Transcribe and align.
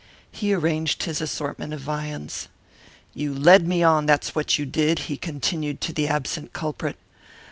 He 0.31 0.51
arranged 0.51 1.03
his 1.03 1.21
assortment 1.21 1.73
of 1.75 1.81
viands. 1.81 2.47
"You 3.13 3.35
led 3.35 3.67
me 3.67 3.83
on, 3.83 4.07
that's 4.07 4.33
what 4.33 4.57
you 4.57 4.65
did," 4.65 4.97
he 5.11 5.15
continued 5.15 5.79
to 5.81 5.93
the 5.93 6.07
absent 6.07 6.53
culprit. 6.53 6.97